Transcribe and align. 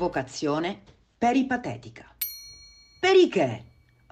vocazione 0.00 0.80
peripatetica. 1.18 2.06
Periché? 2.98 3.64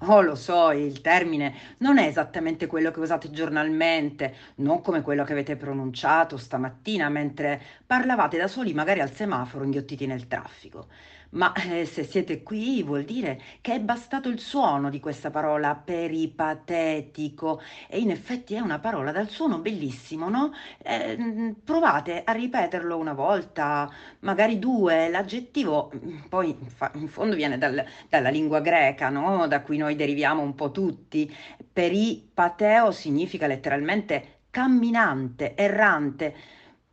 Oh, 0.03 0.21
lo 0.21 0.35
so, 0.35 0.71
il 0.71 1.01
termine 1.01 1.55
non 1.79 1.97
è 1.97 2.07
esattamente 2.07 2.67
quello 2.67 2.91
che 2.91 3.01
usate 3.01 3.31
giornalmente, 3.31 4.35
non 4.57 4.83
come 4.83 5.01
quello 5.01 5.25
che 5.25 5.33
avete 5.33 5.57
pronunciato 5.57 6.37
stamattina 6.37 7.09
mentre 7.09 7.61
parlavate 7.87 8.37
da 8.37 8.49
soli 8.49 8.75
magari 8.75 9.01
al 9.01 9.13
semaforo 9.13 9.65
inghiottiti 9.65 10.07
nel 10.07 10.29
traffico. 10.29 10.89
Ma 11.31 11.53
eh, 11.53 11.85
se 11.85 12.05
siete 12.05 12.43
qui 12.43 12.83
vuol 12.83 13.05
dire 13.05 13.39
che 13.61 13.75
è 13.75 13.81
bastato 13.81 14.31
il 14.31 14.39
suono 14.41 14.89
di 14.89 14.99
questa 14.99 15.31
parola 15.31 15.75
peripatetico 15.75 17.61
e 17.87 17.99
in 17.99 18.11
effetti 18.11 18.55
è 18.55 18.61
una 18.61 18.79
parola 18.79 19.13
dal 19.13 19.29
suono 19.29 19.59
bellissimo, 19.59 20.31
no? 20.31 20.53
Eh, 20.83 21.55
provate 21.63 22.23
a 22.25 22.33
ripeterlo 22.33 22.97
una 22.97 23.13
volta, 23.13 23.91
magari 24.21 24.59
due, 24.59 25.11
l'aggettivo 25.11 25.93
mm, 25.95 26.19
poi 26.31 26.57
in 26.95 27.09
fondo 27.09 27.35
viene 27.37 27.59
dal, 27.59 27.85
dalla 28.09 28.31
lingua 28.31 28.61
greca, 28.61 29.11
no? 29.11 29.47
Da 29.47 29.61
cui 29.61 29.77
noi 29.77 29.97
deriviamo 29.97 30.41
un 30.41 30.55
po' 30.55 30.71
tutti. 30.71 31.31
Peripateo 31.71 32.91
significa 32.91 33.47
letteralmente 33.47 34.39
camminante, 34.51 35.55
errante 35.55 36.35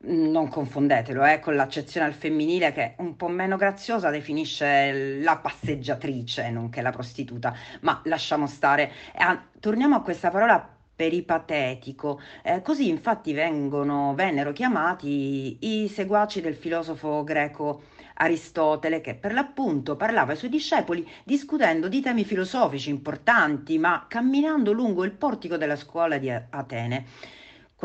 non 0.06 0.48
confondetelo 0.48 1.26
eh, 1.26 1.40
con 1.40 1.56
l'accezione 1.56 2.06
al 2.06 2.14
femminile 2.14 2.72
che 2.72 2.96
un 2.98 3.16
po' 3.16 3.28
meno 3.28 3.58
graziosa 3.58 4.10
definisce 4.10 5.20
la 5.20 5.38
passeggiatrice, 5.38 6.50
nonché 6.50 6.82
la 6.82 6.92
prostituta, 6.92 7.54
ma 7.82 8.02
lasciamo 8.06 8.48
stare. 8.48 8.92
Eh, 9.14 9.60
torniamo 9.60 9.96
a 9.96 10.02
questa 10.02 10.30
parola 10.30 10.70
peripatetico, 10.96 12.22
eh, 12.42 12.62
così 12.62 12.88
infatti 12.88 13.34
vengono, 13.34 14.14
vennero 14.16 14.54
chiamati 14.54 15.58
i 15.60 15.88
seguaci 15.90 16.40
del 16.40 16.56
filosofo 16.56 17.24
greco 17.24 17.84
Aristotele, 18.18 19.02
che 19.02 19.16
per 19.16 19.34
l'appunto 19.34 19.98
parlava 19.98 20.32
ai 20.32 20.38
suoi 20.38 20.50
discepoli 20.50 21.06
discutendo 21.26 21.90
di 21.90 22.00
temi 22.00 22.24
filosofici 22.24 22.90
importanti, 22.90 23.78
ma 23.78 24.06
camminando 24.08 24.72
lungo 24.72 25.04
il 25.04 25.12
portico 25.12 25.58
della 25.58 25.76
scuola 25.76 26.18
di 26.18 26.30
Atene. 26.30 27.06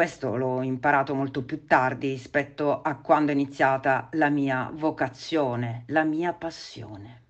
Questo 0.00 0.34
l'ho 0.34 0.62
imparato 0.62 1.14
molto 1.14 1.44
più 1.44 1.66
tardi 1.66 2.08
rispetto 2.08 2.80
a 2.80 2.96
quando 2.96 3.32
è 3.32 3.34
iniziata 3.34 4.08
la 4.12 4.30
mia 4.30 4.70
vocazione, 4.72 5.82
la 5.88 6.04
mia 6.04 6.32
passione. 6.32 7.22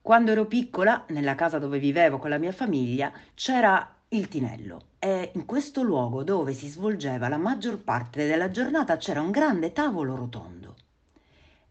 Quando 0.00 0.30
ero 0.30 0.46
piccola, 0.46 1.04
nella 1.08 1.34
casa 1.34 1.58
dove 1.58 1.78
vivevo 1.78 2.16
con 2.16 2.30
la 2.30 2.38
mia 2.38 2.52
famiglia, 2.52 3.12
c'era 3.34 3.86
il 4.08 4.28
Tinello 4.28 4.92
e 4.98 5.30
in 5.34 5.44
questo 5.44 5.82
luogo 5.82 6.22
dove 6.22 6.54
si 6.54 6.68
svolgeva 6.68 7.28
la 7.28 7.36
maggior 7.36 7.82
parte 7.82 8.26
della 8.26 8.50
giornata 8.50 8.96
c'era 8.96 9.20
un 9.20 9.30
grande 9.30 9.72
tavolo 9.72 10.16
rotondo. 10.16 10.74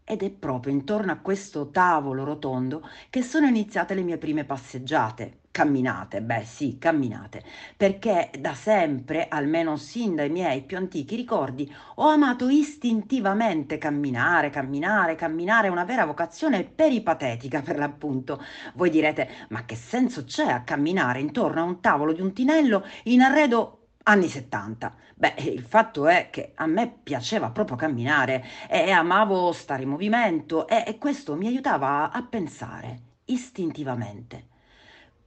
Ed 0.04 0.22
è 0.22 0.30
proprio 0.30 0.72
intorno 0.72 1.10
a 1.10 1.18
questo 1.18 1.70
tavolo 1.70 2.22
rotondo 2.22 2.88
che 3.10 3.22
sono 3.22 3.48
iniziate 3.48 3.94
le 3.94 4.02
mie 4.02 4.16
prime 4.16 4.44
passeggiate, 4.44 5.40
camminate, 5.54 6.20
beh 6.20 6.44
sì, 6.44 6.78
camminate, 6.78 7.44
perché 7.76 8.28
da 8.40 8.54
sempre, 8.54 9.28
almeno 9.28 9.76
sin 9.76 10.16
dai 10.16 10.28
miei 10.28 10.62
più 10.62 10.76
antichi 10.76 11.14
ricordi, 11.14 11.72
ho 11.96 12.08
amato 12.08 12.48
istintivamente 12.48 13.78
camminare, 13.78 14.50
camminare, 14.50 15.14
camminare, 15.14 15.68
una 15.68 15.84
vera 15.84 16.06
vocazione 16.06 16.64
peripatetica 16.64 17.62
per 17.62 17.78
l'appunto. 17.78 18.42
Voi 18.74 18.90
direte, 18.90 19.46
ma 19.50 19.64
che 19.64 19.76
senso 19.76 20.24
c'è 20.24 20.50
a 20.50 20.64
camminare 20.64 21.20
intorno 21.20 21.60
a 21.60 21.64
un 21.64 21.80
tavolo 21.80 22.12
di 22.12 22.20
un 22.20 22.32
tinello 22.32 22.84
in 23.04 23.20
arredo 23.20 23.90
anni 24.02 24.26
70? 24.26 24.92
Beh, 25.14 25.34
il 25.38 25.62
fatto 25.62 26.08
è 26.08 26.30
che 26.32 26.50
a 26.56 26.66
me 26.66 26.98
piaceva 27.00 27.50
proprio 27.50 27.76
camminare 27.76 28.44
e 28.68 28.90
amavo 28.90 29.52
stare 29.52 29.84
in 29.84 29.88
movimento 29.90 30.66
e, 30.66 30.82
e 30.84 30.98
questo 30.98 31.36
mi 31.36 31.46
aiutava 31.46 32.10
a 32.10 32.22
pensare 32.24 33.02
istintivamente. 33.26 34.48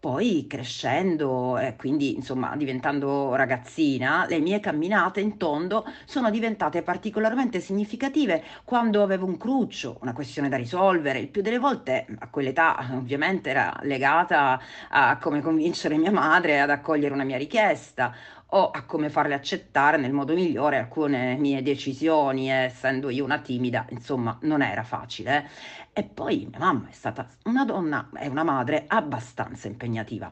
Poi 0.07 0.47
crescendo 0.47 1.57
e 1.57 1.75
quindi 1.75 2.15
insomma 2.15 2.55
diventando 2.55 3.35
ragazzina, 3.35 4.25
le 4.25 4.39
mie 4.39 4.61
camminate 4.61 5.19
in 5.19 5.35
tondo 5.35 5.83
sono 6.05 6.29
diventate 6.29 6.81
particolarmente 6.81 7.59
significative 7.59 8.41
quando 8.63 9.03
avevo 9.03 9.25
un 9.25 9.35
cruccio, 9.35 9.97
una 10.01 10.13
questione 10.13 10.47
da 10.47 10.55
risolvere. 10.55 11.19
Il 11.19 11.27
più 11.27 11.41
delle 11.41 11.59
volte 11.59 12.05
a 12.19 12.29
quell'età 12.29 12.87
ovviamente 12.93 13.49
era 13.49 13.77
legata 13.81 14.57
a 14.87 15.17
come 15.17 15.41
convincere 15.41 15.97
mia 15.97 16.11
madre 16.11 16.61
ad 16.61 16.69
accogliere 16.69 17.13
una 17.13 17.25
mia 17.25 17.37
richiesta 17.37 18.15
o 18.51 18.69
a 18.69 18.83
come 18.83 19.09
farle 19.09 19.33
accettare 19.33 19.97
nel 19.97 20.13
modo 20.13 20.33
migliore 20.33 20.77
alcune 20.77 21.35
mie 21.35 21.61
decisioni, 21.61 22.49
essendo 22.49 23.09
io 23.09 23.25
una 23.25 23.39
timida, 23.39 23.85
insomma, 23.89 24.37
non 24.43 24.61
era 24.61 24.83
facile. 24.83 25.49
E 25.91 26.03
poi 26.03 26.47
mia 26.49 26.59
mamma 26.59 26.87
è 26.89 26.93
stata 26.93 27.27
una 27.45 27.65
donna 27.65 28.09
e 28.17 28.27
una 28.27 28.43
madre 28.43 28.85
abbastanza 28.87 29.67
impegnativa. 29.67 30.31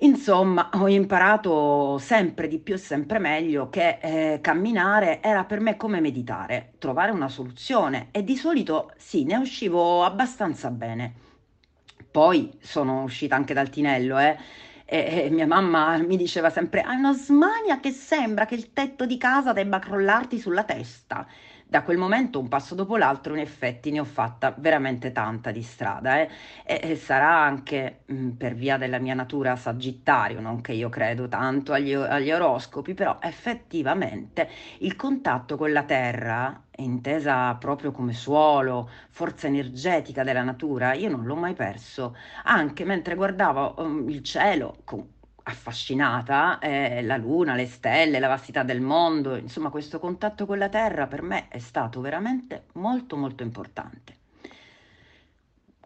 Insomma, 0.00 0.70
ho 0.74 0.86
imparato 0.86 1.98
sempre 1.98 2.46
di 2.46 2.58
più 2.58 2.74
e 2.74 2.78
sempre 2.78 3.18
meglio 3.18 3.68
che 3.68 3.98
eh, 4.00 4.40
camminare 4.40 5.20
era 5.20 5.44
per 5.44 5.60
me 5.60 5.76
come 5.76 6.00
meditare, 6.00 6.74
trovare 6.78 7.10
una 7.10 7.28
soluzione 7.28 8.08
e 8.12 8.22
di 8.22 8.36
solito 8.36 8.92
sì, 8.96 9.24
ne 9.24 9.36
uscivo 9.36 10.04
abbastanza 10.04 10.70
bene. 10.70 11.14
Poi 12.10 12.56
sono 12.60 13.02
uscita 13.02 13.34
anche 13.34 13.54
dal 13.54 13.70
tinello, 13.70 14.18
eh 14.18 14.36
e, 14.90 15.24
e 15.26 15.30
mia 15.30 15.46
mamma 15.46 15.98
mi 15.98 16.16
diceva 16.16 16.48
sempre: 16.48 16.80
Hai 16.80 16.96
una 16.96 17.12
smania 17.12 17.78
che 17.78 17.90
sembra 17.90 18.46
che 18.46 18.54
il 18.54 18.72
tetto 18.72 19.04
di 19.04 19.18
casa 19.18 19.52
debba 19.52 19.78
crollarti 19.78 20.38
sulla 20.38 20.64
testa. 20.64 21.26
Da 21.70 21.82
quel 21.82 21.98
momento, 21.98 22.40
un 22.40 22.48
passo 22.48 22.74
dopo 22.74 22.96
l'altro, 22.96 23.34
in 23.34 23.40
effetti 23.40 23.90
ne 23.90 24.00
ho 24.00 24.04
fatta 24.04 24.54
veramente 24.56 25.12
tanta 25.12 25.50
di 25.50 25.62
strada. 25.62 26.18
Eh? 26.18 26.30
E, 26.64 26.80
e, 26.82 26.96
sarà 26.96 27.42
anche 27.42 28.00
mh, 28.06 28.14
mm, 28.14 28.30
per 28.30 28.54
via 28.54 28.78
della 28.78 28.98
mia 28.98 29.12
natura 29.12 29.54
sagittario, 29.54 30.40
non 30.40 30.62
che 30.62 30.72
io 30.72 30.88
credo 30.88 31.28
tanto 31.28 31.74
agli, 31.74 31.92
agli 31.92 32.32
oroscopi, 32.32 32.94
però 32.94 33.18
effettivamente 33.20 34.48
il 34.78 34.96
contatto 34.96 35.58
con 35.58 35.70
la 35.70 35.82
terra 35.82 36.58
intesa 36.76 37.54
proprio 37.56 37.90
come 37.92 38.14
suolo, 38.14 38.88
forza 39.10 39.46
energetica 39.46 40.22
della 40.24 40.42
natura, 40.42 40.94
io 40.94 41.10
non 41.10 41.26
l'ho 41.26 41.36
mai 41.36 41.52
perso, 41.52 42.16
anche 42.44 42.84
mentre 42.86 43.14
guardavo 43.14 43.74
um, 43.78 44.08
il 44.08 44.22
cielo 44.22 44.78
con, 44.84 45.06
affascinata, 45.48 46.58
eh, 46.58 47.02
la 47.02 47.16
luna, 47.16 47.54
le 47.54 47.66
stelle, 47.66 48.18
la 48.18 48.28
vastità 48.28 48.62
del 48.62 48.80
mondo, 48.80 49.36
insomma 49.36 49.70
questo 49.70 49.98
contatto 49.98 50.46
con 50.46 50.58
la 50.58 50.68
terra 50.68 51.06
per 51.06 51.22
me 51.22 51.48
è 51.48 51.58
stato 51.58 52.00
veramente 52.00 52.66
molto 52.74 53.16
molto 53.16 53.42
importante 53.42 54.18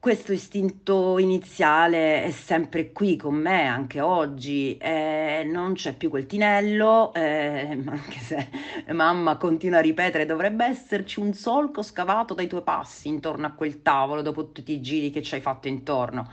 questo 0.02 0.32
istinto 0.32 1.16
iniziale 1.20 2.24
è 2.24 2.32
sempre 2.32 2.90
qui 2.90 3.14
con 3.14 3.36
me 3.36 3.68
anche 3.68 4.00
oggi, 4.00 4.76
eh, 4.76 5.44
non 5.48 5.74
c'è 5.74 5.94
più 5.94 6.10
quel 6.10 6.26
tinello, 6.26 7.14
eh, 7.14 7.78
anche 7.86 8.18
se 8.18 8.48
mamma 8.88 9.36
continua 9.36 9.78
a 9.78 9.80
ripetere 9.80 10.26
dovrebbe 10.26 10.64
esserci 10.64 11.20
un 11.20 11.32
solco 11.34 11.82
scavato 11.82 12.34
dai 12.34 12.48
tuoi 12.48 12.62
passi 12.62 13.06
intorno 13.06 13.46
a 13.46 13.52
quel 13.52 13.80
tavolo 13.80 14.22
dopo 14.22 14.50
tutti 14.50 14.72
i 14.72 14.80
giri 14.80 15.10
che 15.12 15.22
ci 15.22 15.36
hai 15.36 15.40
fatto 15.40 15.68
intorno. 15.68 16.28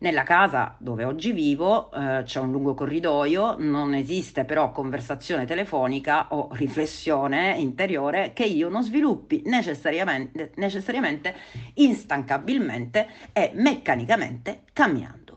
Nella 0.00 0.22
casa 0.22 0.76
dove 0.78 1.02
oggi 1.02 1.32
vivo 1.32 1.90
eh, 1.90 2.22
c'è 2.22 2.38
un 2.38 2.52
lungo 2.52 2.72
corridoio, 2.72 3.56
non 3.58 3.94
esiste 3.94 4.44
però 4.44 4.70
conversazione 4.70 5.44
telefonica 5.44 6.28
o 6.30 6.50
riflessione 6.54 7.56
interiore 7.58 8.32
che 8.32 8.44
io 8.44 8.68
non 8.68 8.84
sviluppi 8.84 9.42
necessariamente, 9.46 10.52
necessariamente 10.54 11.34
instancabilmente 11.74 13.08
e 13.32 13.50
meccanicamente 13.54 14.62
camminando. 14.72 15.36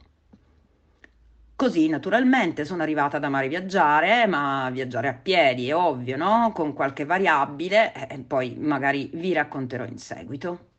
Così 1.56 1.88
naturalmente 1.90 2.64
sono 2.64 2.84
arrivata 2.84 3.18
ad 3.18 3.24
amare 3.24 3.48
viaggiare, 3.48 4.28
ma 4.28 4.70
viaggiare 4.72 5.08
a 5.08 5.14
piedi 5.14 5.70
è 5.70 5.76
ovvio, 5.76 6.18
no? 6.18 6.52
Con 6.54 6.74
qualche 6.74 7.06
variabile 7.06 7.94
e 8.08 8.20
poi 8.20 8.56
magari 8.60 9.10
vi 9.14 9.34
racconterò 9.34 9.86
in 9.86 9.98
seguito. 9.98 10.71